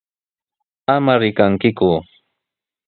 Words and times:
¡Ama 0.95 1.13
rikankiku! 1.21 1.91